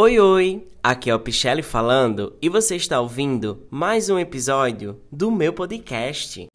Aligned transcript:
Oi, 0.00 0.16
oi! 0.20 0.68
Aqui 0.80 1.10
é 1.10 1.14
o 1.16 1.18
Pichelli 1.18 1.60
falando 1.60 2.38
e 2.40 2.48
você 2.48 2.76
está 2.76 3.00
ouvindo 3.00 3.66
mais 3.68 4.08
um 4.08 4.16
episódio 4.16 5.02
do 5.10 5.28
meu 5.28 5.52
podcast. 5.52 6.46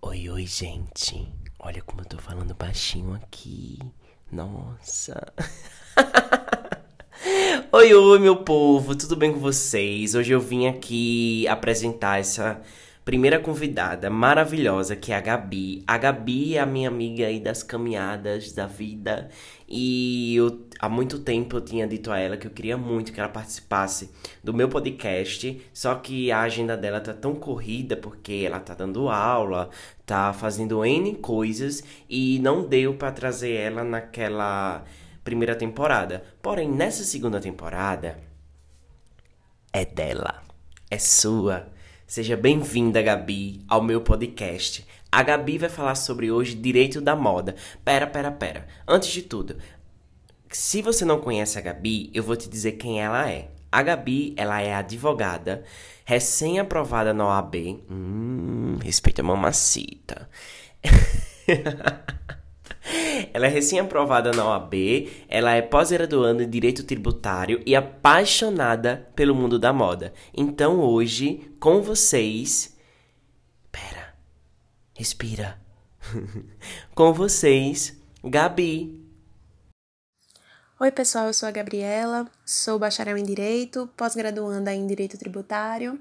Oi, 0.00 0.28
oi, 0.28 0.46
gente. 0.46 1.34
Olha 1.58 1.82
como 1.82 2.02
eu 2.02 2.04
tô 2.04 2.18
falando 2.18 2.54
baixinho 2.54 3.14
aqui. 3.14 3.80
Nossa. 4.30 5.20
oi, 7.74 7.94
oi, 7.94 8.18
meu 8.18 8.36
povo, 8.36 8.94
tudo 8.94 9.16
bem 9.16 9.32
com 9.32 9.38
vocês? 9.38 10.14
Hoje 10.14 10.30
eu 10.30 10.38
vim 10.38 10.66
aqui 10.66 11.48
apresentar 11.48 12.20
essa 12.20 12.60
primeira 13.02 13.38
convidada 13.40 14.10
maravilhosa 14.10 14.94
que 14.94 15.10
é 15.10 15.16
a 15.16 15.20
Gabi. 15.22 15.82
A 15.86 15.96
Gabi 15.96 16.56
é 16.56 16.60
a 16.60 16.66
minha 16.66 16.88
amiga 16.88 17.26
aí 17.26 17.40
das 17.40 17.62
caminhadas 17.62 18.52
da 18.52 18.66
vida 18.66 19.30
e 19.66 20.36
eu, 20.36 20.66
há 20.78 20.86
muito 20.86 21.18
tempo 21.20 21.56
eu 21.56 21.60
tinha 21.62 21.86
dito 21.86 22.12
a 22.12 22.18
ela 22.18 22.36
que 22.36 22.46
eu 22.46 22.50
queria 22.50 22.76
muito 22.76 23.10
que 23.10 23.18
ela 23.18 23.30
participasse 23.30 24.10
do 24.44 24.52
meu 24.52 24.68
podcast, 24.68 25.58
só 25.72 25.94
que 25.94 26.30
a 26.30 26.42
agenda 26.42 26.76
dela 26.76 27.00
tá 27.00 27.14
tão 27.14 27.34
corrida 27.34 27.96
porque 27.96 28.44
ela 28.46 28.60
tá 28.60 28.74
dando 28.74 29.08
aula, 29.08 29.70
tá 30.04 30.30
fazendo 30.34 30.84
N 30.84 31.14
coisas 31.14 31.82
e 32.06 32.38
não 32.40 32.68
deu 32.68 32.92
para 32.94 33.10
trazer 33.12 33.52
ela 33.52 33.82
naquela 33.82 34.84
primeira 35.24 35.54
temporada. 35.54 36.24
Porém, 36.40 36.68
nessa 36.68 37.04
segunda 37.04 37.40
temporada 37.40 38.18
é 39.72 39.84
dela, 39.84 40.42
é 40.90 40.98
sua. 40.98 41.68
Seja 42.06 42.36
bem-vinda, 42.36 43.00
Gabi, 43.00 43.64
ao 43.68 43.82
meu 43.82 44.02
podcast. 44.02 44.86
A 45.10 45.22
Gabi 45.22 45.58
vai 45.58 45.68
falar 45.68 45.94
sobre 45.94 46.30
hoje 46.30 46.54
direito 46.54 47.00
da 47.00 47.16
moda. 47.16 47.54
Pera, 47.84 48.06
pera, 48.06 48.30
pera. 48.30 48.66
Antes 48.86 49.10
de 49.10 49.22
tudo, 49.22 49.56
se 50.50 50.82
você 50.82 51.04
não 51.04 51.20
conhece 51.20 51.58
a 51.58 51.62
Gabi, 51.62 52.10
eu 52.12 52.22
vou 52.22 52.36
te 52.36 52.48
dizer 52.48 52.72
quem 52.72 53.00
ela 53.00 53.30
é. 53.30 53.48
A 53.70 53.82
Gabi, 53.82 54.34
ela 54.36 54.60
é 54.60 54.74
advogada, 54.74 55.64
recém-aprovada 56.04 57.14
na 57.14 57.26
OAB. 57.26 57.82
Hum, 57.90 58.76
respeita 58.82 59.22
a 59.22 59.24
mamacita. 59.24 60.28
Ela 63.32 63.46
é 63.46 63.48
recém-aprovada 63.48 64.30
na 64.32 64.44
OAB, 64.44 64.74
ela 65.28 65.52
é 65.52 65.62
pós-graduanda 65.62 66.42
em 66.42 66.50
Direito 66.50 66.84
Tributário 66.84 67.62
e 67.66 67.76
apaixonada 67.76 69.08
pelo 69.14 69.34
mundo 69.34 69.58
da 69.58 69.72
moda. 69.72 70.12
Então 70.34 70.80
hoje, 70.80 71.52
com 71.60 71.82
vocês. 71.82 72.76
Pera. 73.70 74.14
Respira. 74.94 75.60
com 76.94 77.12
vocês, 77.12 77.96
Gabi. 78.24 79.00
Oi, 80.80 80.90
pessoal, 80.90 81.26
eu 81.26 81.34
sou 81.34 81.48
a 81.48 81.52
Gabriela, 81.52 82.28
sou 82.44 82.76
bacharel 82.76 83.16
em 83.16 83.22
Direito, 83.22 83.88
pós-graduanda 83.96 84.74
em 84.74 84.84
Direito 84.84 85.16
Tributário 85.16 86.00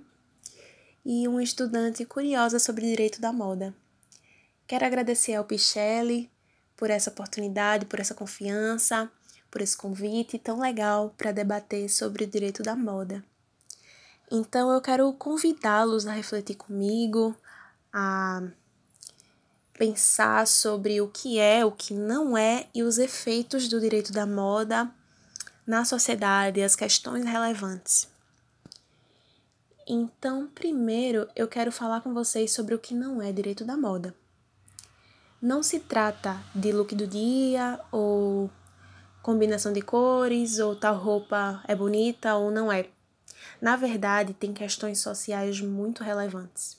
e 1.06 1.28
uma 1.28 1.44
estudante 1.44 2.04
curiosa 2.06 2.58
sobre 2.58 2.88
direito 2.88 3.22
da 3.22 3.32
moda. 3.32 3.76
Quero 4.66 4.86
agradecer 4.86 5.36
ao 5.36 5.44
Pichelli 5.44 6.31
por 6.82 6.90
essa 6.90 7.12
oportunidade, 7.12 7.86
por 7.86 8.00
essa 8.00 8.16
confiança, 8.16 9.08
por 9.52 9.62
esse 9.62 9.78
convite 9.78 10.40
tão 10.40 10.60
legal 10.60 11.14
para 11.16 11.32
debater 11.32 11.88
sobre 11.88 12.24
o 12.24 12.28
direito 12.28 12.64
da 12.64 12.76
moda. 12.76 13.24
Então 14.32 14.72
eu 14.72 14.82
quero 14.82 15.14
convidá-los 15.14 16.08
a 16.08 16.12
refletir 16.12 16.56
comigo, 16.56 17.38
a 17.94 18.42
pensar 19.74 20.48
sobre 20.48 21.00
o 21.02 21.08
que 21.08 21.38
é, 21.38 21.64
o 21.64 21.72
que 21.72 21.94
não 21.94 22.36
é 22.36 22.68
e 22.74 22.82
os 22.82 22.98
efeitos 22.98 23.68
do 23.68 23.80
direito 23.80 24.12
da 24.12 24.26
moda 24.26 24.90
na 25.68 25.86
sociedade, 25.86 26.64
as 26.64 26.76
questões 26.76 27.24
relevantes. 27.26 28.08
Então, 29.86 30.48
primeiro 30.48 31.30
eu 31.36 31.48
quero 31.48 31.72
falar 31.72 32.02
com 32.02 32.12
vocês 32.12 32.52
sobre 32.52 32.74
o 32.74 32.80
que 32.80 32.96
não 32.96 33.22
é 33.22 33.32
direito 33.32 33.64
da 33.64 33.78
moda 33.78 34.16
não 35.42 35.64
se 35.64 35.80
trata 35.80 36.40
de 36.54 36.72
look 36.72 36.94
do 36.94 37.08
dia 37.08 37.80
ou 37.92 38.50
combinação 39.24 39.74
de 39.74 39.82
cores 39.82 40.60
ou 40.60 40.76
tal 40.76 40.96
roupa 40.96 41.64
é 41.68 41.76
bonita 41.76 42.36
ou 42.36 42.52
não 42.52 42.72
é. 42.72 42.88
Na 43.60 43.76
verdade, 43.76 44.34
tem 44.34 44.54
questões 44.54 45.00
sociais 45.00 45.60
muito 45.60 46.04
relevantes. 46.04 46.78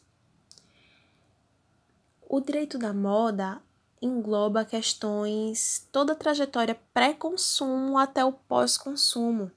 O 2.29 2.41
direito 2.41 2.79
da 2.79 2.93
moda 2.93 3.61
engloba 4.01 4.65
questões 4.65 5.87
toda 5.93 6.13
a 6.13 6.17
trajetória 6.17 6.79
pré-consumo 6.95 7.99
até 7.99 8.25
o 8.25 8.33
pós-consumo. 8.33 9.51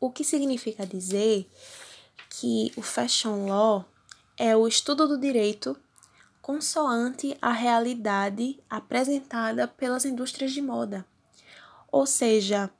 O 0.00 0.10
que 0.10 0.24
significa 0.24 0.86
dizer 0.86 1.50
que 2.30 2.72
o 2.76 2.82
fashion 2.82 3.48
law 3.48 3.84
é 4.36 4.56
o 4.56 4.68
estudo 4.68 5.08
do 5.08 5.18
direito 5.18 5.76
consoante 6.48 7.36
a 7.42 7.52
realidade 7.52 8.58
apresentada 8.70 9.68
pelas 9.68 10.06
indústrias 10.06 10.50
de 10.50 10.62
moda. 10.62 11.04
Ou 11.92 12.06
seja, 12.06 12.70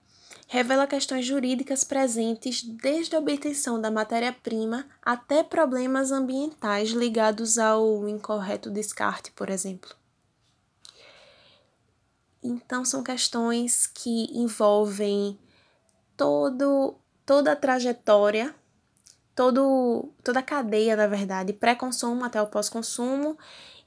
revela 0.47 0.87
questões 0.87 1.27
jurídicas 1.27 1.85
presentes 1.85 2.63
desde 2.63 3.15
a 3.15 3.19
obtenção 3.19 3.79
da 3.79 3.91
matéria-prima 3.91 4.89
até 5.03 5.43
problemas 5.43 6.11
ambientais 6.11 6.93
ligados 6.93 7.59
ao 7.59 8.09
incorreto 8.09 8.71
descarte, 8.71 9.33
por 9.33 9.51
exemplo. 9.51 9.95
Então, 12.43 12.87
são 12.87 13.03
questões 13.03 13.87
que 13.87 14.31
envolvem 14.33 15.39
todo, 16.17 16.95
toda 17.27 17.53
a 17.53 17.57
trajetória 17.57 18.55
todo, 19.39 20.09
toda 20.25 20.41
a 20.41 20.43
cadeia, 20.43 20.97
na 20.97 21.07
verdade, 21.07 21.53
pré-consumo 21.53 22.25
até 22.25 22.43
o 22.43 22.49
pós-consumo. 22.49 23.39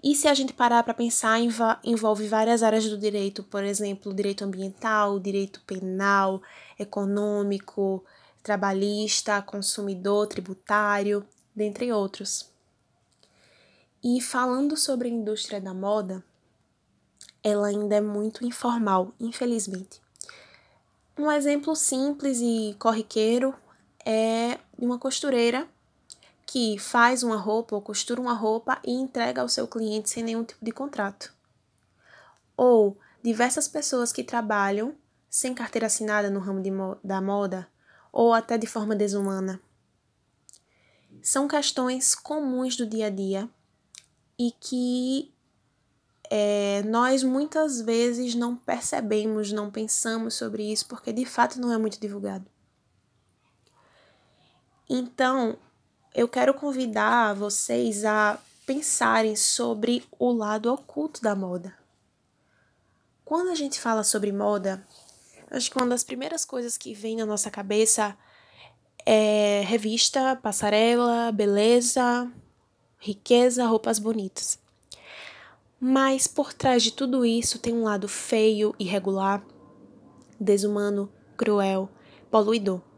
E 0.02 0.16
se 0.16 0.30
a 0.30 0.34
gente 0.34 0.54
parar 0.54 0.82
para 0.82 0.94
pensar, 0.94 1.42
envolve 1.84 2.26
várias 2.26 2.64
áreas 2.64 2.90
do 2.90 2.98
direito, 2.98 3.44
por 3.44 3.62
exemplo, 3.62 4.14
direito 4.14 4.46
ambiental, 4.46 5.20
direito 5.20 5.60
penal, 5.68 6.42
econômico, 6.80 8.02
trabalhista, 8.42 9.42
consumidor, 9.42 10.26
tributário, 10.28 11.28
dentre 11.54 11.92
outros. 11.92 12.50
E 14.02 14.22
falando 14.22 14.78
sobre 14.78 15.10
a 15.10 15.12
indústria 15.12 15.60
da 15.60 15.74
moda, 15.74 16.24
ela 17.44 17.68
ainda 17.68 17.98
é 17.98 18.02
muito 18.02 18.46
informal, 18.46 19.14
infelizmente. 19.20 20.02
Um 21.18 21.30
exemplo 21.30 21.76
simples 21.76 22.40
e 22.40 22.74
corriqueiro 22.80 23.54
é 24.06 24.58
uma 24.86 24.98
costureira 24.98 25.68
que 26.46 26.78
faz 26.78 27.24
uma 27.24 27.38
roupa 27.38 27.76
ou 27.76 27.82
costura 27.82 28.20
uma 28.20 28.34
roupa 28.34 28.80
e 28.84 28.92
entrega 28.92 29.42
ao 29.42 29.48
seu 29.48 29.68
cliente 29.68 30.10
sem 30.10 30.24
nenhum 30.24 30.44
tipo 30.44 30.64
de 30.64 30.72
contrato. 30.72 31.34
Ou 32.58 32.98
diversas 33.24 33.68
pessoas 33.68 34.12
que 34.12 34.24
trabalham 34.24 34.96
sem 35.30 35.54
carteira 35.54 35.88
assinada 35.88 36.30
no 36.30 36.40
ramo 36.40 36.62
mo 36.72 36.98
da 37.04 37.22
moda 37.22 37.70
ou 38.12 38.34
até 38.34 38.58
de 38.58 38.68
forma 38.68 38.96
desumana. 38.96 39.62
São 41.22 41.48
questões 41.48 42.14
comuns 42.16 42.76
do 42.76 42.86
dia 42.86 43.08
a 43.08 43.10
dia 43.10 43.50
e 44.38 44.52
que 44.60 45.32
é, 46.30 46.82
nós 46.84 47.24
muitas 47.24 47.80
vezes 47.80 48.36
não 48.36 48.56
percebemos, 48.56 49.52
não 49.52 49.70
pensamos 49.70 50.34
sobre 50.34 50.72
isso 50.72 50.88
porque 50.88 51.14
de 51.14 51.26
fato 51.26 51.60
não 51.62 51.72
é 51.72 51.78
muito 51.78 52.00
divulgado. 52.00 52.46
Então, 54.94 55.56
eu 56.14 56.28
quero 56.28 56.54
convidar 56.54 57.34
vocês 57.34 58.04
a 58.04 58.38
pensarem 58.66 59.38
sobre 59.38 60.04
o 60.20 60.34
lado 60.34 60.70
oculto 60.70 61.22
da 61.22 61.34
moda. 61.34 61.74
Quando 63.24 63.52
a 63.52 63.56
gente 63.56 63.80
fala 63.80 64.04
sobre 64.04 64.34
moda, 64.34 64.86
acho 65.50 65.72
que 65.72 65.78
uma 65.78 65.88
das 65.88 66.04
primeiras 66.04 66.44
coisas 66.44 66.78
que 66.78 66.94
vem 66.94 67.16
na 67.16 67.26
nossa 67.26 67.50
cabeça 67.50 68.18
é 69.06 69.64
revista, 69.66 70.36
passarela, 70.36 71.32
beleza, 71.32 72.30
riqueza, 73.00 73.66
roupas 73.66 73.98
bonitas. 73.98 74.60
Mas 75.80 76.28
por 76.28 76.52
trás 76.52 76.84
de 76.84 76.92
tudo 76.92 77.26
isso 77.26 77.60
tem 77.60 77.74
um 77.74 77.84
lado 77.86 78.10
feio, 78.10 78.76
irregular, 78.78 79.42
desumano, 80.38 81.10
cruel, 81.38 81.90
poluidor. 82.30 82.91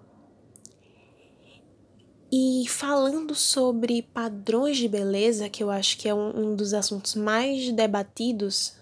E 2.36 2.68
falando 2.68 3.36
sobre 3.36 4.02
padrões 4.02 4.78
de 4.78 4.88
beleza, 4.88 5.48
que 5.50 5.62
eu 5.62 5.70
acho 5.70 5.96
que 6.00 6.10
é 6.10 6.16
um, 6.16 6.36
um 6.36 6.56
dos 6.56 6.74
assuntos 6.74 7.14
mais 7.14 7.72
debatidos, 7.72 8.74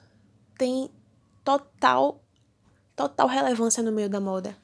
tem 0.58 0.90
total, 1.44 2.24
total 2.96 3.28
relevância 3.28 3.84
no 3.84 3.92
meio 3.92 4.10
da 4.10 4.22
moda. 4.22 4.58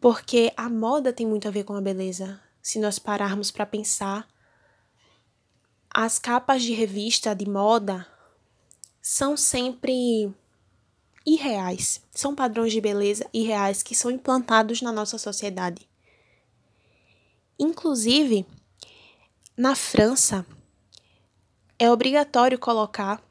Porque 0.00 0.50
a 0.56 0.66
moda 0.70 1.12
tem 1.12 1.26
muito 1.26 1.46
a 1.46 1.50
ver 1.50 1.64
com 1.64 1.74
a 1.74 1.80
beleza. 1.82 2.40
se 2.62 2.78
nós 2.78 2.98
pararmos 2.98 3.50
para 3.50 3.66
pensar, 3.66 4.26
as 5.90 6.18
capas 6.18 6.62
de 6.62 6.72
revista 6.72 7.34
de 7.34 7.46
moda 7.46 8.06
são 9.02 9.36
sempre 9.36 10.32
irreais. 11.26 12.00
São 12.14 12.34
padrões 12.34 12.72
de 12.72 12.80
beleza 12.80 13.28
irreais 13.30 13.82
que 13.82 13.94
são 13.94 14.10
implantados 14.10 14.80
na 14.80 14.90
nossa 14.90 15.18
sociedade. 15.18 15.86
Inclusive, 17.58 18.46
na 19.56 19.74
França, 19.74 20.44
é 21.78 21.90
obrigatório 21.90 22.58
colocar 22.58 23.22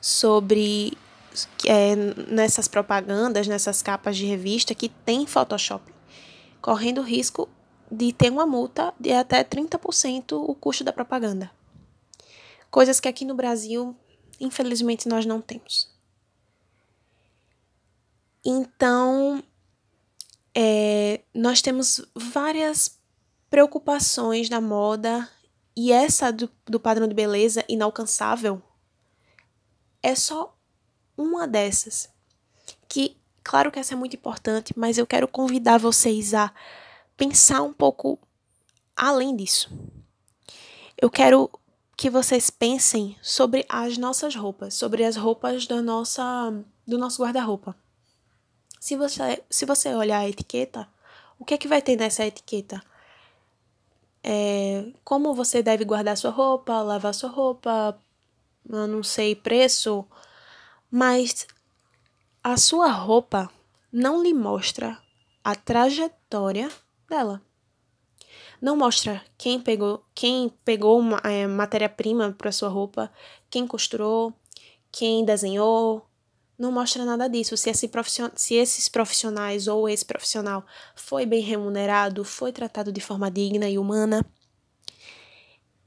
sobre 0.00 0.96
é, 1.66 1.96
nessas 1.96 2.68
propagandas, 2.68 3.46
nessas 3.46 3.82
capas 3.82 4.16
de 4.16 4.26
revista 4.26 4.74
que 4.74 4.88
tem 4.88 5.26
Photoshop, 5.26 5.92
correndo 6.60 7.00
o 7.00 7.04
risco 7.04 7.48
de 7.90 8.12
ter 8.12 8.30
uma 8.30 8.46
multa 8.46 8.92
de 8.98 9.12
até 9.12 9.44
30% 9.44 10.32
o 10.32 10.54
custo 10.54 10.84
da 10.84 10.92
propaganda. 10.92 11.50
Coisas 12.70 13.00
que 13.00 13.08
aqui 13.08 13.24
no 13.24 13.34
Brasil, 13.34 13.96
infelizmente, 14.40 15.08
nós 15.08 15.24
não 15.24 15.40
temos. 15.40 15.88
Então, 18.44 19.42
é, 20.54 21.20
nós 21.34 21.60
temos 21.60 22.00
várias 22.14 22.95
preocupações 23.56 24.50
da 24.50 24.60
moda 24.60 25.26
e 25.74 25.90
essa 25.90 26.30
do, 26.30 26.50
do 26.66 26.78
padrão 26.78 27.08
de 27.08 27.14
beleza 27.14 27.64
inalcançável 27.66 28.60
é 30.02 30.14
só 30.14 30.54
uma 31.16 31.48
dessas. 31.48 32.06
Que, 32.86 33.16
claro 33.42 33.72
que 33.72 33.78
essa 33.78 33.94
é 33.94 33.96
muito 33.96 34.14
importante, 34.14 34.74
mas 34.76 34.98
eu 34.98 35.06
quero 35.06 35.26
convidar 35.26 35.78
vocês 35.78 36.34
a 36.34 36.52
pensar 37.16 37.62
um 37.62 37.72
pouco 37.72 38.18
além 38.94 39.34
disso. 39.34 39.70
Eu 41.00 41.08
quero 41.08 41.48
que 41.96 42.10
vocês 42.10 42.50
pensem 42.50 43.16
sobre 43.22 43.64
as 43.70 43.96
nossas 43.96 44.34
roupas, 44.34 44.74
sobre 44.74 45.02
as 45.02 45.16
roupas 45.16 45.66
da 45.66 45.80
nossa, 45.80 46.52
do 46.86 46.98
nosso 46.98 47.22
guarda-roupa. 47.22 47.74
Se 48.78 48.96
você, 48.96 49.42
se 49.48 49.64
você 49.64 49.94
olhar 49.94 50.18
a 50.18 50.28
etiqueta, 50.28 50.86
o 51.38 51.44
que 51.46 51.54
é 51.54 51.58
que 51.58 51.66
vai 51.66 51.80
ter 51.80 51.96
nessa 51.96 52.26
etiqueta? 52.26 52.82
É, 54.28 54.92
como 55.04 55.32
você 55.34 55.62
deve 55.62 55.84
guardar 55.84 56.16
sua 56.16 56.32
roupa, 56.32 56.82
lavar 56.82 57.14
sua 57.14 57.30
roupa, 57.30 57.96
eu 58.68 58.88
não 58.88 59.00
sei 59.00 59.36
preço, 59.36 60.04
mas 60.90 61.46
a 62.42 62.56
sua 62.56 62.88
roupa 62.90 63.48
não 63.92 64.20
lhe 64.20 64.34
mostra 64.34 64.98
a 65.44 65.54
trajetória 65.54 66.68
dela. 67.08 67.40
Não 68.60 68.76
mostra 68.76 69.22
quem 69.38 69.60
pegou, 69.60 70.04
quem 70.12 70.48
pegou 70.64 70.98
uma 70.98 71.18
é, 71.22 71.46
matéria-prima 71.46 72.34
para 72.36 72.50
sua 72.50 72.68
roupa, 72.68 73.12
quem 73.48 73.64
costurou, 73.64 74.32
quem 74.90 75.24
desenhou. 75.24 76.04
Não 76.58 76.72
mostra 76.72 77.04
nada 77.04 77.28
disso. 77.28 77.56
Se, 77.56 77.68
esse 77.68 77.90
se 78.34 78.54
esses 78.54 78.88
profissionais 78.88 79.68
ou 79.68 79.88
esse 79.88 80.04
profissional 80.04 80.64
foi 80.94 81.26
bem 81.26 81.42
remunerado, 81.42 82.24
foi 82.24 82.52
tratado 82.52 82.90
de 82.90 83.00
forma 83.00 83.30
digna 83.30 83.68
e 83.68 83.78
humana. 83.78 84.24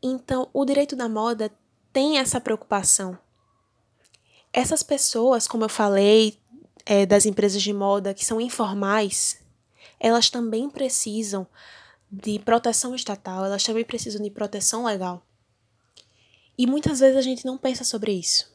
Então, 0.01 0.49
o 0.53 0.63
direito 0.63 0.95
da 0.95 1.09
moda 1.09 1.51
tem 1.91 2.19
essa 2.19 2.39
preocupação. 2.39 3.17
Essas 4.53 4.83
pessoas, 4.83 5.47
como 5.47 5.65
eu 5.65 5.69
falei, 5.69 6.39
é, 6.85 7.05
das 7.05 7.25
empresas 7.25 7.61
de 7.61 7.73
moda 7.73 8.13
que 8.13 8.25
são 8.25 8.39
informais, 8.39 9.39
elas 9.99 10.29
também 10.29 10.69
precisam 10.69 11.45
de 12.11 12.39
proteção 12.39 12.95
estatal, 12.95 13.45
elas 13.45 13.63
também 13.63 13.83
precisam 13.83 14.21
de 14.21 14.31
proteção 14.31 14.85
legal. 14.85 15.23
E 16.57 16.65
muitas 16.65 16.99
vezes 16.99 17.17
a 17.17 17.21
gente 17.21 17.45
não 17.45 17.57
pensa 17.57 17.83
sobre 17.83 18.11
isso. 18.11 18.51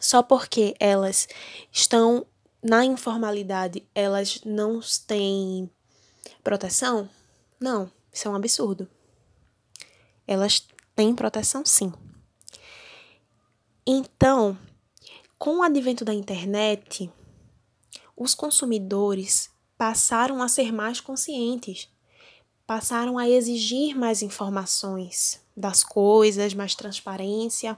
Só 0.00 0.22
porque 0.22 0.74
elas 0.80 1.28
estão 1.70 2.26
na 2.62 2.84
informalidade, 2.84 3.86
elas 3.94 4.40
não 4.44 4.80
têm 5.06 5.70
proteção? 6.42 7.08
Não, 7.58 7.90
isso 8.12 8.28
é 8.28 8.30
um 8.30 8.34
absurdo. 8.34 8.88
Elas 10.26 10.66
têm 10.94 11.14
proteção 11.14 11.64
sim. 11.64 11.92
Então, 13.86 14.56
com 15.38 15.58
o 15.58 15.62
advento 15.62 16.04
da 16.04 16.14
internet, 16.14 17.10
os 18.16 18.34
consumidores 18.34 19.50
passaram 19.76 20.40
a 20.40 20.46
ser 20.46 20.72
mais 20.72 21.00
conscientes, 21.00 21.88
passaram 22.64 23.18
a 23.18 23.28
exigir 23.28 23.96
mais 23.96 24.22
informações 24.22 25.40
das 25.56 25.82
coisas, 25.82 26.54
mais 26.54 26.76
transparência. 26.76 27.76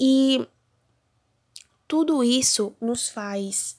E 0.00 0.48
tudo 1.86 2.24
isso 2.24 2.74
nos 2.80 3.08
faz 3.08 3.78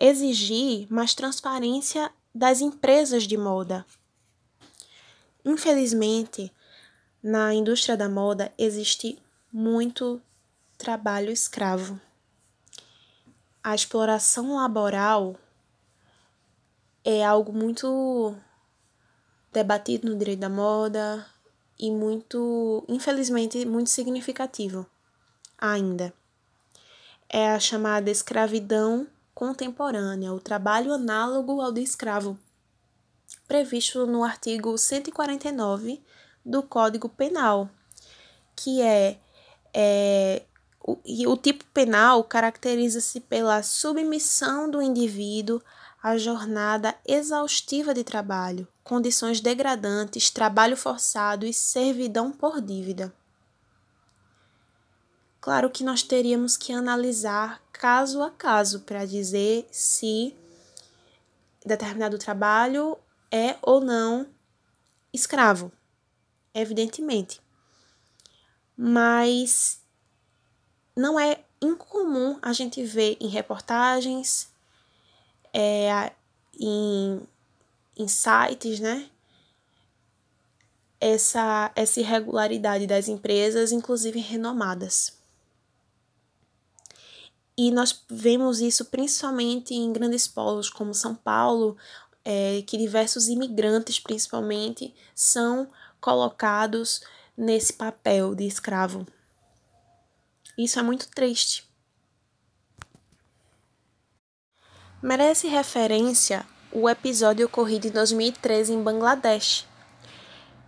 exigir 0.00 0.86
mais 0.88 1.14
transparência 1.14 2.12
das 2.32 2.60
empresas 2.60 3.24
de 3.24 3.36
moda. 3.36 3.84
Infelizmente, 5.44 6.52
na 7.20 7.52
indústria 7.52 7.96
da 7.96 8.08
moda 8.08 8.52
existe 8.56 9.18
muito 9.52 10.22
trabalho 10.78 11.32
escravo 11.32 12.00
a 13.64 13.74
exploração 13.74 14.56
laboral 14.56 15.36
é 17.02 17.24
algo 17.24 17.50
muito 17.50 18.36
debatido 19.50 20.06
no 20.06 20.18
direito 20.18 20.40
da 20.40 20.50
moda 20.50 21.26
e 21.78 21.90
muito, 21.90 22.84
infelizmente, 22.88 23.64
muito 23.66 23.90
significativo 23.90 24.86
ainda. 25.58 26.12
É 27.28 27.50
a 27.50 27.58
chamada 27.58 28.10
escravidão 28.10 29.06
contemporânea, 29.34 30.32
o 30.32 30.40
trabalho 30.40 30.92
análogo 30.92 31.60
ao 31.60 31.72
de 31.72 31.82
escravo, 31.82 32.38
previsto 33.48 34.06
no 34.06 34.22
artigo 34.22 34.76
149 34.78 36.00
do 36.44 36.62
Código 36.62 37.08
Penal, 37.08 37.68
que 38.54 38.80
é, 38.80 39.18
é 39.72 40.42
o, 40.86 40.98
e 41.04 41.26
o 41.26 41.36
tipo 41.36 41.64
penal 41.72 42.22
caracteriza-se 42.22 43.20
pela 43.20 43.62
submissão 43.62 44.70
do 44.70 44.82
indivíduo 44.82 45.62
à 46.04 46.18
jornada 46.18 46.94
exaustiva 47.06 47.94
de 47.94 48.04
trabalho, 48.04 48.68
condições 48.84 49.40
degradantes, 49.40 50.28
trabalho 50.28 50.76
forçado 50.76 51.46
e 51.46 51.54
servidão 51.54 52.30
por 52.30 52.60
dívida. 52.60 53.10
Claro 55.40 55.70
que 55.70 55.82
nós 55.82 56.02
teríamos 56.02 56.58
que 56.58 56.74
analisar 56.74 57.62
caso 57.72 58.22
a 58.22 58.30
caso 58.30 58.80
para 58.80 59.06
dizer 59.06 59.66
se 59.70 60.36
determinado 61.64 62.18
trabalho 62.18 62.98
é 63.30 63.56
ou 63.62 63.80
não 63.80 64.28
escravo, 65.10 65.72
evidentemente. 66.52 67.40
Mas 68.76 69.80
não 70.94 71.18
é 71.18 71.42
incomum 71.62 72.38
a 72.42 72.52
gente 72.52 72.84
ver 72.84 73.16
em 73.18 73.28
reportagens, 73.28 74.52
é, 75.54 76.12
em, 76.58 77.20
em 77.96 78.08
sites, 78.08 78.80
né? 78.80 79.08
Essa, 81.00 81.70
essa 81.76 82.00
irregularidade 82.00 82.86
das 82.86 83.08
empresas, 83.08 83.70
inclusive 83.70 84.18
renomadas. 84.18 85.16
E 87.56 87.70
nós 87.70 88.04
vemos 88.10 88.60
isso 88.60 88.86
principalmente 88.86 89.74
em 89.74 89.92
grandes 89.92 90.26
polos 90.26 90.68
como 90.68 90.92
São 90.92 91.14
Paulo, 91.14 91.76
é, 92.24 92.62
que 92.66 92.76
diversos 92.76 93.28
imigrantes, 93.28 94.00
principalmente, 94.00 94.92
são 95.14 95.70
colocados 96.00 97.02
nesse 97.36 97.74
papel 97.74 98.34
de 98.34 98.44
escravo. 98.46 99.06
Isso 100.58 100.78
é 100.78 100.82
muito 100.82 101.08
triste. 101.08 101.68
Merece 105.04 105.48
referência 105.48 106.46
o 106.72 106.88
episódio 106.88 107.44
ocorrido 107.44 107.86
em 107.86 107.90
2013 107.90 108.72
em 108.72 108.82
Bangladesh, 108.82 109.68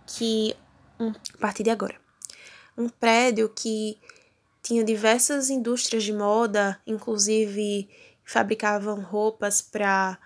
que 0.05 0.55
hum, 0.99 1.11
a 1.33 1.37
partir 1.39 1.63
de 1.63 1.71
agora, 1.71 1.99
um 2.77 2.87
prédio 2.87 3.49
que 3.49 3.97
tinha 4.61 4.83
diversas 4.83 5.49
indústrias 5.49 6.03
de 6.03 6.13
moda, 6.13 6.79
inclusive 6.85 7.89
fabricavam 8.23 9.01
roupas 9.01 9.59
para 9.59 10.19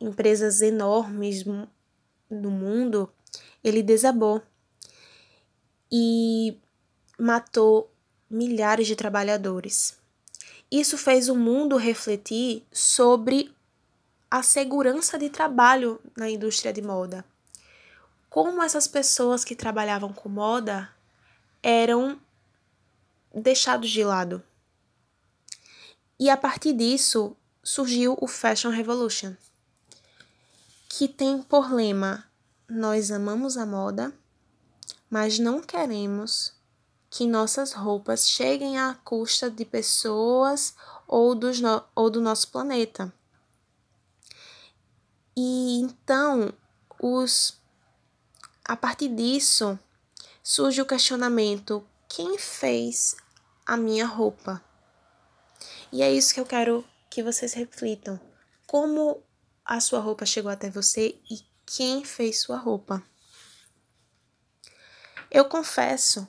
empresas 0.00 0.60
enormes 0.60 1.44
no 1.44 2.50
mundo, 2.52 3.12
ele 3.64 3.82
desabou 3.82 4.40
e 5.90 6.56
matou 7.18 7.92
milhares 8.30 8.86
de 8.86 8.94
trabalhadores. 8.94 9.98
Isso 10.70 10.98
fez 10.98 11.28
o 11.28 11.34
mundo 11.34 11.76
refletir 11.76 12.66
sobre 12.70 13.54
a 14.30 14.42
segurança 14.42 15.18
de 15.18 15.30
trabalho 15.30 15.98
na 16.14 16.28
indústria 16.28 16.72
de 16.72 16.82
moda. 16.82 17.24
Como 18.28 18.62
essas 18.62 18.86
pessoas 18.86 19.44
que 19.44 19.56
trabalhavam 19.56 20.12
com 20.12 20.28
moda 20.28 20.90
eram 21.62 22.20
deixados 23.34 23.90
de 23.90 24.04
lado. 24.04 24.42
E 26.20 26.28
a 26.28 26.36
partir 26.36 26.74
disso 26.74 27.34
surgiu 27.62 28.18
o 28.20 28.26
Fashion 28.26 28.70
Revolution, 28.70 29.34
que 30.88 31.08
tem 31.08 31.42
por 31.42 31.72
lema: 31.72 32.24
Nós 32.68 33.10
amamos 33.10 33.56
a 33.56 33.64
moda, 33.64 34.12
mas 35.08 35.38
não 35.38 35.62
queremos 35.62 36.57
que 37.10 37.26
nossas 37.26 37.72
roupas 37.72 38.28
cheguem 38.28 38.78
à 38.78 38.94
custa 39.04 39.50
de 39.50 39.64
pessoas 39.64 40.74
ou, 41.06 41.34
dos 41.34 41.60
no 41.60 41.82
ou 41.94 42.10
do 42.10 42.20
nosso 42.20 42.48
planeta. 42.50 43.12
E 45.36 45.80
então, 45.80 46.52
os 47.00 47.58
a 48.68 48.76
partir 48.76 49.08
disso, 49.08 49.78
surge 50.42 50.82
o 50.82 50.86
questionamento: 50.86 51.82
quem 52.06 52.36
fez 52.36 53.16
a 53.64 53.78
minha 53.78 54.06
roupa? 54.06 54.62
E 55.90 56.02
é 56.02 56.12
isso 56.12 56.34
que 56.34 56.40
eu 56.40 56.44
quero 56.44 56.84
que 57.08 57.22
vocês 57.22 57.54
reflitam. 57.54 58.20
Como 58.66 59.22
a 59.64 59.80
sua 59.80 60.00
roupa 60.00 60.26
chegou 60.26 60.50
até 60.50 60.68
você 60.68 61.18
e 61.30 61.40
quem 61.64 62.04
fez 62.04 62.40
sua 62.40 62.58
roupa? 62.58 63.02
Eu 65.30 65.46
confesso, 65.46 66.28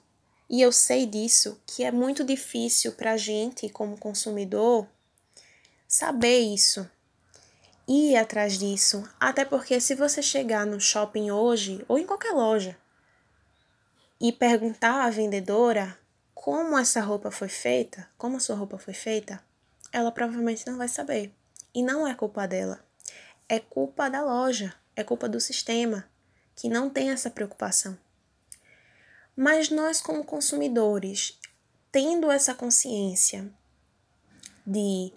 e 0.50 0.62
eu 0.62 0.72
sei 0.72 1.06
disso, 1.06 1.62
que 1.68 1.84
é 1.84 1.92
muito 1.92 2.24
difícil 2.24 2.94
para 2.94 3.12
a 3.12 3.18
gente, 3.18 3.70
como 3.70 3.98
consumidor, 3.98 4.88
saber 5.88 6.40
isso 6.40 6.90
ir 7.90 8.16
atrás 8.16 8.58
disso. 8.58 9.04
Até 9.20 9.44
porque 9.44 9.82
se 9.82 9.96
você 9.96 10.22
chegar 10.22 10.66
no 10.66 10.80
shopping 10.80 11.32
hoje 11.32 11.84
ou 11.88 11.98
em 11.98 12.06
qualquer 12.06 12.32
loja 12.32 12.78
e 14.22 14.32
perguntar 14.32 15.06
à 15.06 15.10
vendedora 15.10 15.98
como 16.34 16.78
essa 16.78 17.02
roupa 17.02 17.32
foi 17.32 17.50
feita, 17.50 18.08
como 18.18 18.38
a 18.38 18.40
sua 18.40 18.56
roupa 18.56 18.78
foi 18.78 18.94
feita, 18.94 19.44
ela 19.92 20.12
provavelmente 20.12 20.66
não 20.68 20.78
vai 20.78 20.88
saber. 20.88 21.34
E 21.74 21.84
não 21.84 22.08
é 22.08 22.14
culpa 22.14 22.48
dela. 22.48 22.80
É 23.48 23.60
culpa 23.60 24.10
da 24.10 24.24
loja, 24.24 24.74
é 24.96 25.04
culpa 25.04 25.28
do 25.28 25.40
sistema 25.40 26.06
que 26.56 26.70
não 26.70 26.90
tem 26.90 27.10
essa 27.10 27.30
preocupação. 27.30 27.98
Mas 29.42 29.70
nós 29.70 30.02
como 30.02 30.26
consumidores, 30.26 31.40
tendo 31.94 32.30
essa 32.30 32.54
consciência 32.54 33.50
de 34.68 35.14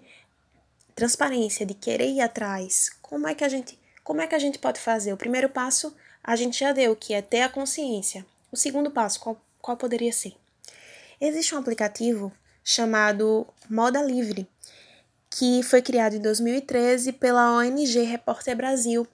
transparência, 0.95 1.67
de 1.67 1.75
querer 1.75 2.09
ir 2.09 2.21
atrás, 2.21 2.88
como 3.02 3.26
é 3.26 3.35
que 3.35 3.43
a 3.43 3.49
gente, 3.49 3.76
como 4.05 4.21
é 4.21 4.29
que 4.29 4.37
a 4.37 4.38
gente 4.38 4.61
pode 4.61 4.79
fazer? 4.79 5.12
O 5.12 5.17
primeiro 5.17 5.49
passo 5.49 5.93
a 6.23 6.37
gente 6.37 6.61
já 6.61 6.71
deu, 6.71 6.95
que 6.95 7.12
é 7.12 7.21
ter 7.21 7.41
a 7.41 7.49
consciência. 7.49 8.25
O 8.52 8.57
segundo 8.57 8.93
passo, 8.93 9.19
qual, 9.19 9.45
qual 9.61 9.76
poderia 9.76 10.12
ser? 10.12 10.37
Existe 11.21 11.57
um 11.57 11.59
aplicativo 11.59 12.31
chamado 12.62 13.45
Moda 13.69 14.00
Livre, 14.00 14.49
que 15.31 15.64
foi 15.64 15.83
criado 15.83 16.14
em 16.14 16.21
2013 16.21 17.11
pela 17.14 17.59
ONG 17.59 18.00
Repórter 18.02 18.57
Brasil. 18.57 19.05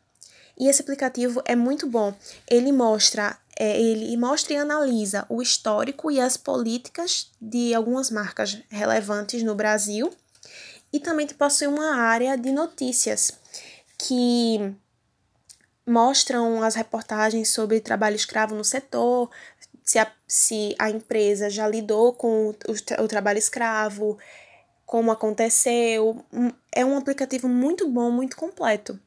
E 0.58 0.68
esse 0.68 0.82
aplicativo 0.82 1.40
é 1.46 1.56
muito 1.56 1.86
bom. 1.86 2.12
Ele 2.46 2.72
mostra, 2.72 3.38
é, 3.58 3.80
ele 3.80 4.16
mostra 4.16 4.54
e 4.54 4.56
analisa 4.56 5.26
o 5.28 5.42
histórico 5.42 6.10
e 6.10 6.20
as 6.20 6.36
políticas 6.36 7.32
de 7.40 7.74
algumas 7.74 8.08
marcas 8.08 8.62
relevantes 8.70 9.42
no 9.42 9.54
Brasil 9.54 10.12
e 10.92 11.00
também 11.00 11.26
possui 11.26 11.66
uma 11.66 11.96
área 11.96 12.38
de 12.38 12.52
notícias 12.52 13.32
que 13.98 14.74
mostram 15.84 16.62
as 16.62 16.76
reportagens 16.76 17.48
sobre 17.48 17.80
trabalho 17.80 18.14
escravo 18.14 18.54
no 18.54 18.64
setor, 18.64 19.28
se 19.82 19.98
a, 19.98 20.10
se 20.26 20.76
a 20.78 20.88
empresa 20.88 21.50
já 21.50 21.66
lidou 21.66 22.12
com 22.12 22.50
o, 22.50 23.02
o 23.02 23.08
trabalho 23.08 23.38
escravo, 23.38 24.18
como 24.86 25.10
aconteceu. 25.10 26.24
É 26.70 26.84
um 26.84 26.96
aplicativo 26.96 27.48
muito 27.48 27.88
bom, 27.88 28.10
muito 28.10 28.36
completo. 28.36 29.00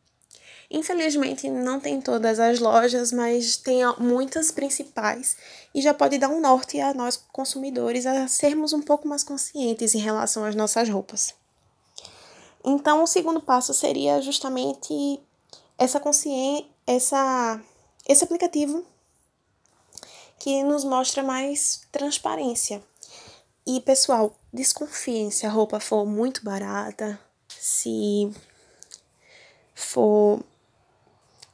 Infelizmente 0.74 1.50
não 1.50 1.82
tem 1.82 2.00
todas 2.00 2.40
as 2.40 2.60
lojas, 2.60 3.12
mas 3.12 3.58
tem 3.58 3.82
muitas 3.98 4.52
principais 4.52 5.36
e 5.76 5.82
já 5.82 5.94
pode 5.94 6.18
dar 6.18 6.30
um 6.30 6.40
norte 6.40 6.80
a 6.80 6.94
nós 6.94 7.18
consumidores 7.18 8.06
a 8.06 8.26
sermos 8.30 8.72
um 8.72 8.82
pouco 8.82 9.06
mais 9.06 9.22
conscientes 9.22 9.94
em 9.94 10.00
relação 10.00 10.46
às 10.46 10.56
nossas 10.56 10.88
roupas. 10.88 11.34
Então, 12.64 13.04
o 13.04 13.08
segundo 13.08 13.42
passo 13.42 13.74
seria 13.74 14.22
justamente 14.22 15.20
essa 15.78 16.00
consciência, 16.00 16.66
essa, 16.88 17.60
esse 18.08 18.24
aplicativo 18.24 18.86
que 20.40 20.64
nos 20.64 20.86
mostra 20.86 21.22
mais 21.22 21.82
transparência. 21.92 22.82
E, 23.68 23.82
pessoal, 23.82 24.34
desconfiem 24.54 25.30
se 25.32 25.46
a 25.46 25.50
roupa 25.50 25.80
for 25.80 26.06
muito 26.06 26.44
barata, 26.46 27.20
se 27.48 28.32
for. 29.76 30.40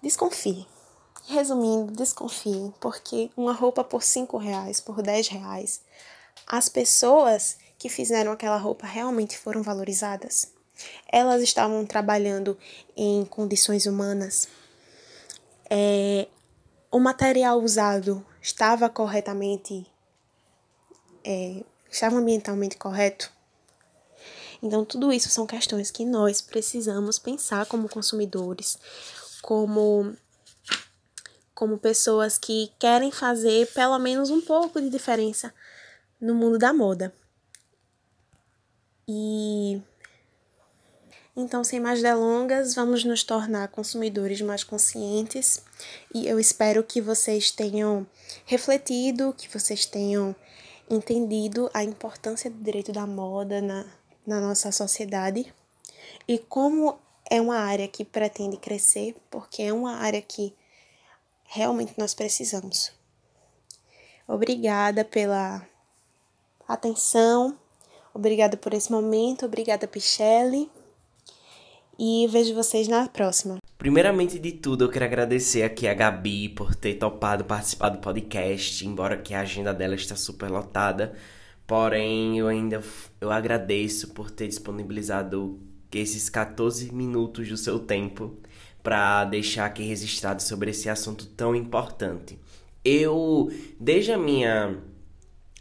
Desconfie. 0.08 0.66
Resumindo, 1.28 1.92
desconfie, 1.92 2.74
porque 2.80 3.30
uma 3.36 3.52
roupa 3.52 3.84
por 3.84 4.02
5 4.02 4.38
reais, 4.38 4.80
por 4.80 5.02
10 5.02 5.28
reais, 5.28 5.82
as 6.48 6.70
pessoas 6.70 7.58
que 7.78 7.90
fizeram 7.90 8.32
aquela 8.32 8.56
roupa 8.56 8.88
realmente 8.88 9.38
foram 9.38 9.62
valorizadas? 9.62 10.54
Elas 11.12 11.42
estavam 11.42 11.86
trabalhando 11.86 12.58
em 12.96 13.26
condições 13.26 13.86
humanas. 13.86 14.48
É, 15.70 16.30
o 16.90 17.02
material 17.02 17.60
usado 17.62 18.26
estava 18.42 18.88
corretamente, 18.88 19.86
é, 21.22 21.66
estava 21.92 22.16
ambientalmente 22.16 22.78
correto. 22.78 23.30
Então, 24.64 24.86
tudo 24.86 25.12
isso 25.12 25.28
são 25.28 25.46
questões 25.46 25.92
que 25.92 26.06
nós 26.06 26.40
precisamos 26.40 27.20
pensar 27.20 27.66
como 27.66 27.90
consumidores, 27.90 28.80
como, 29.48 30.14
como 31.56 31.78
pessoas 31.78 32.38
que 32.38 32.70
querem 32.78 33.14
fazer 33.14 33.66
pelo 33.72 33.98
menos 33.98 34.30
um 34.30 34.42
pouco 34.42 34.82
de 34.82 34.90
diferença 34.90 35.54
no 36.20 36.36
mundo 36.36 36.58
da 36.58 36.74
moda. 36.74 37.14
E 39.08 39.82
então, 41.34 41.64
sem 41.64 41.80
mais 41.80 42.02
delongas, 42.02 42.76
vamos 42.76 43.06
nos 43.06 43.24
tornar 43.24 43.70
consumidores 43.70 44.42
mais 44.42 44.66
conscientes 44.66 45.64
e 46.14 46.28
eu 46.28 46.38
espero 46.42 46.84
que 46.84 47.00
vocês 47.00 47.50
tenham 47.50 48.06
refletido, 48.46 49.34
que 49.38 49.48
vocês 49.48 49.86
tenham 49.86 50.36
entendido 50.90 51.70
a 51.74 51.86
importância 51.86 52.50
do 52.50 52.62
direito 52.62 52.92
da 52.92 53.08
moda 53.08 53.62
na, 53.62 53.86
na 54.26 54.42
nossa 54.42 54.74
sociedade 54.74 55.54
e 56.28 56.38
como 56.38 57.00
é 57.30 57.42
uma 57.42 57.58
área 57.58 57.88
que 57.88 58.06
pretende 58.06 58.58
crescer, 58.58 59.16
porque 59.30 59.64
é 59.64 59.74
uma 59.74 59.96
área 59.96 60.22
que 60.22 60.54
realmente 61.46 61.94
nós 61.98 62.14
precisamos. 62.14 62.92
Obrigada 64.28 65.06
pela 65.06 65.66
atenção, 66.68 67.58
obrigada 68.14 68.58
por 68.58 68.74
esse 68.74 68.92
momento, 68.92 69.46
obrigada, 69.46 69.88
Pichelle 69.88 70.70
e 72.00 72.28
vejo 72.28 72.54
vocês 72.54 72.88
na 72.88 73.08
próxima. 73.08 73.58
Primeiramente 73.78 74.38
de 74.40 74.52
tudo, 74.52 74.86
eu 74.86 74.90
quero 74.90 75.06
agradecer 75.06 75.64
aqui 75.64 75.88
a 75.88 75.94
Gabi 75.94 76.50
por 76.50 76.76
ter 76.76 76.96
topado 76.96 77.46
participar 77.46 77.90
do 77.90 78.00
podcast, 78.00 78.86
embora 78.86 79.18
que 79.18 79.34
a 79.34 79.42
agenda 79.42 79.74
dela 79.74 79.96
está 79.96 80.16
super 80.16 80.50
lotada. 80.50 81.16
Porém, 81.66 82.38
eu 82.38 82.48
ainda 82.48 82.82
eu 83.20 83.32
agradeço 83.32 84.10
por 84.10 84.32
ter 84.32 84.48
disponibilizado 84.48 85.60
esses 85.94 86.30
14 86.30 86.94
minutos 86.94 87.48
do 87.50 87.58
seu 87.58 87.80
tempo 87.80 88.38
para 88.84 89.26
deixar 89.26 89.66
aqui 89.66 89.84
registrado 89.84 90.42
sobre 90.42 90.72
esse 90.72 90.90
assunto 90.90 91.26
tão 91.28 91.56
importante. 91.56 92.40
Eu, 92.84 93.52
desde 93.80 94.12
a 94.12 94.18
minha 94.18 94.78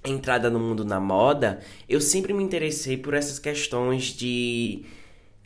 entrada 0.04 0.48
no 0.48 0.60
mundo 0.60 0.84
da 0.84 1.00
moda, 1.00 1.60
eu 1.88 2.00
sempre 2.00 2.32
me 2.32 2.42
interessei 2.42 2.96
por 2.96 3.14
essas 3.14 3.38
questões 3.38 4.04
de 4.04 4.84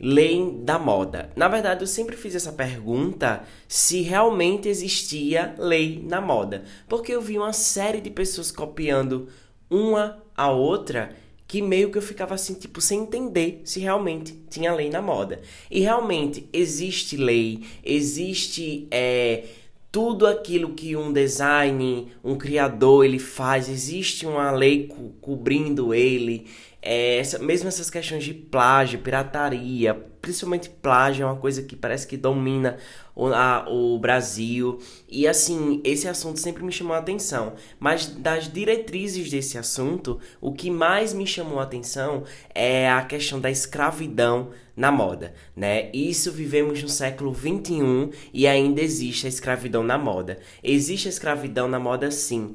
lei 0.01 0.59
da 0.63 0.79
moda? 0.79 1.29
Na 1.35 1.47
verdade, 1.47 1.83
eu 1.83 1.87
sempre 1.87 2.17
fiz 2.17 2.33
essa 2.33 2.51
pergunta 2.51 3.43
se 3.67 4.01
realmente 4.01 4.67
existia 4.67 5.53
lei 5.59 6.03
na 6.07 6.19
moda, 6.19 6.63
porque 6.89 7.13
eu 7.13 7.21
vi 7.21 7.37
uma 7.37 7.53
série 7.53 8.01
de 8.01 8.09
pessoas 8.09 8.51
copiando 8.51 9.27
uma 9.69 10.21
a 10.35 10.49
outra 10.49 11.15
que 11.51 11.61
meio 11.61 11.91
que 11.91 11.97
eu 11.97 12.01
ficava 12.01 12.33
assim, 12.33 12.53
tipo, 12.53 12.79
sem 12.79 13.01
entender 13.01 13.61
se 13.65 13.81
realmente 13.81 14.33
tinha 14.49 14.73
lei 14.73 14.89
na 14.89 15.01
moda. 15.01 15.41
E 15.69 15.81
realmente 15.81 16.47
existe 16.53 17.17
lei, 17.17 17.65
existe 17.83 18.87
é, 18.89 19.43
tudo 19.91 20.25
aquilo 20.25 20.73
que 20.73 20.95
um 20.95 21.11
design, 21.11 22.07
um 22.23 22.37
criador, 22.37 23.03
ele 23.03 23.19
faz, 23.19 23.67
existe 23.67 24.25
uma 24.25 24.49
lei 24.49 24.87
co 24.87 25.09
cobrindo 25.19 25.93
ele. 25.93 26.47
É, 26.81 27.17
essa, 27.17 27.37
mesmo 27.37 27.67
essas 27.67 27.89
questões 27.89 28.23
de 28.23 28.33
plágio, 28.33 28.99
pirataria, 28.99 30.05
principalmente 30.21 30.69
plágio, 30.69 31.23
é 31.23 31.25
uma 31.25 31.35
coisa 31.35 31.63
que 31.63 31.75
parece 31.75 32.05
que 32.05 32.15
domina 32.15 32.77
o, 33.15 33.27
a, 33.27 33.65
o 33.67 33.97
Brasil. 33.97 34.79
E 35.09 35.27
assim, 35.27 35.81
esse 35.83 36.07
assunto 36.07 36.39
sempre 36.39 36.63
me 36.63 36.71
chamou 36.71 36.95
a 36.95 36.99
atenção. 36.99 37.53
Mas 37.79 38.07
das 38.07 38.51
diretrizes 38.51 39.29
desse 39.29 39.57
assunto, 39.57 40.19
o 40.39 40.53
que 40.53 40.69
mais 40.69 41.13
me 41.13 41.25
chamou 41.25 41.59
a 41.59 41.63
atenção 41.63 42.23
é 42.53 42.89
a 42.89 43.03
questão 43.03 43.39
da 43.39 43.49
escravidão 43.49 44.49
na 44.75 44.91
moda, 44.91 45.33
né? 45.55 45.89
Isso 45.93 46.31
vivemos 46.31 46.81
no 46.81 46.89
século 46.89 47.33
21 47.33 48.11
e 48.33 48.47
ainda 48.47 48.81
existe 48.81 49.25
a 49.25 49.29
escravidão 49.29 49.83
na 49.83 49.97
moda. 49.97 50.39
Existe 50.63 51.07
a 51.07 51.11
escravidão 51.11 51.67
na 51.67 51.79
moda 51.79 52.09
sim. 52.09 52.53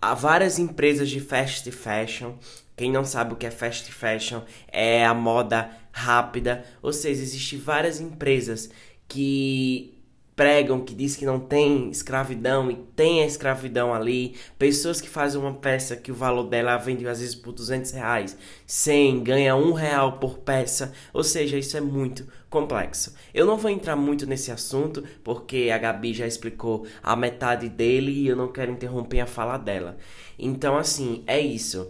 Há 0.00 0.12
várias 0.12 0.58
empresas 0.58 1.08
de 1.08 1.18
fast 1.20 1.70
fashion 1.70 2.34
quem 2.76 2.90
não 2.90 3.04
sabe 3.04 3.34
o 3.34 3.36
que 3.36 3.46
é 3.46 3.50
fast 3.50 3.90
fashion, 3.92 4.40
é 4.70 5.06
a 5.06 5.14
moda 5.14 5.70
rápida, 5.96 6.64
ou 6.82 6.92
seja, 6.92 7.22
existem 7.22 7.56
várias 7.56 8.00
empresas 8.00 8.68
que 9.06 9.94
pregam, 10.34 10.80
que 10.80 10.92
diz 10.92 11.14
que 11.14 11.24
não 11.24 11.38
tem 11.38 11.88
escravidão 11.88 12.68
e 12.68 12.74
tem 12.74 13.22
a 13.22 13.26
escravidão 13.26 13.94
ali, 13.94 14.34
pessoas 14.58 15.00
que 15.00 15.08
fazem 15.08 15.40
uma 15.40 15.54
peça 15.54 15.94
que 15.94 16.10
o 16.10 16.14
valor 16.14 16.48
dela 16.48 16.76
vende 16.76 17.06
às 17.06 17.20
vezes 17.20 17.36
por 17.36 17.52
200 17.52 17.92
reais, 17.92 18.36
100, 18.66 19.22
ganha 19.22 19.54
um 19.54 19.72
real 19.72 20.18
por 20.18 20.38
peça, 20.38 20.92
ou 21.12 21.22
seja, 21.22 21.56
isso 21.56 21.76
é 21.76 21.80
muito 21.80 22.26
complexo. 22.50 23.14
Eu 23.32 23.46
não 23.46 23.56
vou 23.56 23.70
entrar 23.70 23.94
muito 23.94 24.26
nesse 24.26 24.50
assunto, 24.50 25.04
porque 25.22 25.70
a 25.72 25.78
Gabi 25.78 26.12
já 26.12 26.26
explicou 26.26 26.84
a 27.00 27.14
metade 27.14 27.68
dele 27.68 28.10
e 28.10 28.26
eu 28.26 28.34
não 28.34 28.50
quero 28.50 28.72
interromper 28.72 29.20
a 29.20 29.26
fala 29.26 29.56
dela. 29.56 29.96
Então, 30.36 30.76
assim, 30.76 31.22
é 31.28 31.38
isso. 31.38 31.88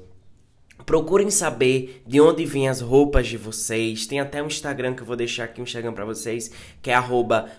Procurem 0.85 1.31
saber 1.31 2.03
de 2.07 2.21
onde 2.21 2.45
vêm 2.45 2.69
as 2.69 2.81
roupas 2.81 3.27
de 3.27 3.37
vocês. 3.37 4.07
Tem 4.07 4.21
até 4.21 4.43
um 4.43 4.47
Instagram 4.47 4.95
que 4.95 5.03
eu 5.03 5.07
vou 5.07 5.17
deixar 5.17 5.45
aqui 5.45 5.61
um 5.61 5.65
Instagram 5.65 5.93
para 5.93 6.05
vocês, 6.05 6.51
que 6.83 6.91
é 6.91 6.97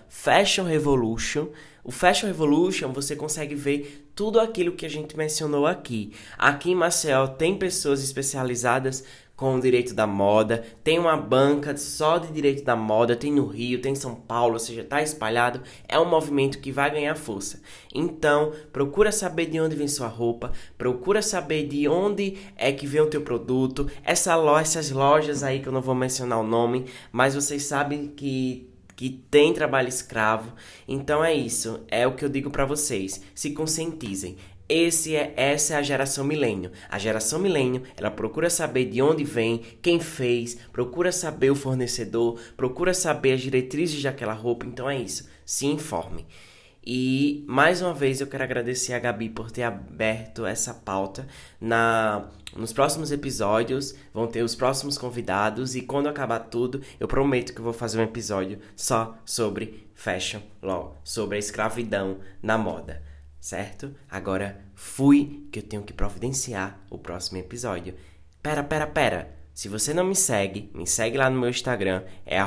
@fashionrevolution. 0.08 1.48
O 1.88 1.92
Fashion 1.92 2.26
Revolution 2.26 2.92
você 2.92 3.14
consegue 3.14 3.54
ver 3.54 4.08
tudo 4.12 4.40
aquilo 4.40 4.72
que 4.72 4.84
a 4.84 4.90
gente 4.90 5.16
mencionou 5.16 5.68
aqui. 5.68 6.12
Aqui 6.36 6.72
em 6.72 6.74
Maceió 6.74 7.28
tem 7.28 7.56
pessoas 7.56 8.02
especializadas 8.02 9.04
com 9.36 9.54
o 9.54 9.60
direito 9.60 9.94
da 9.94 10.04
moda, 10.04 10.64
tem 10.82 10.98
uma 10.98 11.16
banca 11.16 11.76
só 11.76 12.18
de 12.18 12.32
direito 12.32 12.64
da 12.64 12.74
moda, 12.74 13.14
tem 13.14 13.32
no 13.32 13.46
Rio, 13.46 13.80
tem 13.80 13.92
em 13.92 13.94
São 13.94 14.16
Paulo, 14.16 14.54
ou 14.54 14.58
seja, 14.58 14.80
está 14.80 15.00
espalhado, 15.00 15.60
é 15.86 15.96
um 15.96 16.10
movimento 16.10 16.58
que 16.58 16.72
vai 16.72 16.90
ganhar 16.90 17.14
força. 17.14 17.60
Então, 17.94 18.52
procura 18.72 19.12
saber 19.12 19.46
de 19.46 19.60
onde 19.60 19.76
vem 19.76 19.86
sua 19.86 20.08
roupa, 20.08 20.50
procura 20.76 21.22
saber 21.22 21.68
de 21.68 21.86
onde 21.86 22.36
é 22.56 22.72
que 22.72 22.84
vem 22.86 23.02
o 23.02 23.10
teu 23.10 23.20
produto, 23.20 23.88
essa 24.02 24.34
loja, 24.34 24.62
essas 24.62 24.90
lojas 24.90 25.44
aí 25.44 25.60
que 25.60 25.68
eu 25.68 25.72
não 25.72 25.82
vou 25.82 25.94
mencionar 25.94 26.40
o 26.40 26.42
nome, 26.42 26.86
mas 27.12 27.36
vocês 27.36 27.62
sabem 27.62 28.08
que 28.08 28.74
que 28.96 29.10
tem 29.30 29.52
trabalho 29.52 29.88
escravo. 29.88 30.54
Então 30.88 31.22
é 31.22 31.32
isso, 31.32 31.84
é 31.88 32.06
o 32.06 32.16
que 32.16 32.24
eu 32.24 32.28
digo 32.28 32.50
para 32.50 32.64
vocês. 32.64 33.22
Se 33.34 33.50
conscientizem. 33.50 34.36
Esse 34.68 35.14
é, 35.14 35.32
essa 35.36 35.74
é 35.74 35.76
a 35.76 35.82
geração 35.82 36.24
milênio. 36.24 36.72
A 36.88 36.98
geração 36.98 37.38
milênio, 37.38 37.84
ela 37.96 38.10
procura 38.10 38.50
saber 38.50 38.86
de 38.86 39.00
onde 39.00 39.22
vem, 39.22 39.62
quem 39.80 40.00
fez, 40.00 40.58
procura 40.72 41.12
saber 41.12 41.50
o 41.50 41.54
fornecedor, 41.54 42.40
procura 42.56 42.92
saber 42.92 43.34
as 43.34 43.42
diretrizes 43.42 44.02
daquela 44.02 44.32
roupa. 44.32 44.66
Então 44.66 44.90
é 44.90 44.98
isso. 44.98 45.28
Se 45.44 45.66
informe. 45.66 46.26
E 46.84 47.44
mais 47.48 47.82
uma 47.82 47.92
vez 47.92 48.20
eu 48.20 48.28
quero 48.28 48.44
agradecer 48.44 48.92
a 48.92 48.98
Gabi 48.98 49.28
por 49.28 49.50
ter 49.50 49.64
aberto 49.64 50.46
essa 50.46 50.72
pauta. 50.72 51.26
Na 51.60 52.28
nos 52.56 52.72
próximos 52.72 53.12
episódios 53.12 53.94
vão 54.12 54.26
ter 54.26 54.42
os 54.42 54.54
próximos 54.54 54.98
convidados 54.98 55.74
e 55.74 55.82
quando 55.82 56.08
acabar 56.08 56.40
tudo, 56.40 56.80
eu 56.98 57.06
prometo 57.06 57.54
que 57.54 57.60
vou 57.60 57.72
fazer 57.72 57.98
um 57.98 58.04
episódio 58.04 58.58
só 58.74 59.16
sobre 59.24 59.88
fashion 59.94 60.40
law, 60.62 61.00
sobre 61.04 61.36
a 61.36 61.38
escravidão 61.38 62.18
na 62.42 62.58
moda 62.58 63.02
certo? 63.46 63.94
Agora 64.10 64.60
fui 64.74 65.46
que 65.52 65.60
eu 65.60 65.62
tenho 65.62 65.84
que 65.84 65.92
providenciar 65.92 66.80
o 66.90 66.98
próximo 66.98 67.38
episódio. 67.38 67.94
Pera, 68.42 68.64
pera, 68.64 68.88
pera. 68.88 69.30
Se 69.54 69.68
você 69.68 69.94
não 69.94 70.02
me 70.02 70.16
segue, 70.16 70.68
me 70.74 70.84
segue 70.84 71.16
lá 71.16 71.30
no 71.30 71.38
meu 71.38 71.48
Instagram, 71.48 72.02
é 72.26 72.40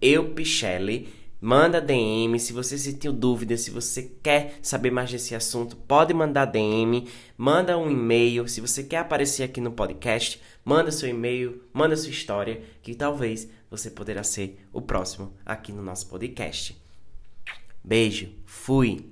eupichelli. 0.00 1.12
Manda 1.40 1.80
DM, 1.80 2.38
se 2.38 2.52
você 2.52 2.76
sentiu 2.76 3.14
dúvida, 3.14 3.56
se 3.56 3.70
você 3.70 4.02
quer 4.22 4.58
saber 4.60 4.90
mais 4.90 5.10
desse 5.10 5.34
assunto, 5.34 5.74
pode 5.74 6.12
mandar 6.12 6.44
DM, 6.44 7.08
manda 7.34 7.78
um 7.78 7.90
e-mail, 7.90 8.46
se 8.46 8.60
você 8.60 8.84
quer 8.84 8.98
aparecer 8.98 9.44
aqui 9.44 9.58
no 9.58 9.72
podcast, 9.72 10.38
manda 10.62 10.92
seu 10.92 11.08
e-mail, 11.08 11.62
manda 11.72 11.96
sua 11.96 12.10
história, 12.10 12.62
que 12.82 12.94
talvez 12.94 13.48
você 13.70 13.90
poderá 13.90 14.22
ser 14.22 14.60
o 14.70 14.82
próximo 14.82 15.32
aqui 15.46 15.72
no 15.72 15.82
nosso 15.82 16.08
podcast. 16.08 16.78
Beijo, 17.82 18.28
fui! 18.44 19.10